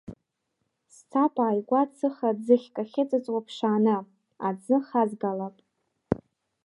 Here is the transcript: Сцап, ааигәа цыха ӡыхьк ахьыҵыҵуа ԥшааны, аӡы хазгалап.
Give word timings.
Сцап, 0.95 1.35
ааигәа 1.45 1.81
цыха 1.95 2.29
ӡыхьк 2.43 2.75
ахьыҵыҵуа 2.83 3.45
ԥшааны, 3.45 3.95
аӡы 4.47 4.77
хазгалап. 4.87 5.55